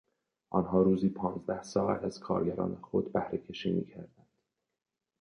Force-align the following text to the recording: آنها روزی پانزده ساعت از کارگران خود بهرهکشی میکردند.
آنها 0.49 0.81
روزی 0.81 1.09
پانزده 1.09 1.63
ساعت 1.63 2.03
از 2.03 2.19
کارگران 2.19 2.75
خود 2.75 3.13
بهرهکشی 3.13 3.71
میکردند. 3.71 4.27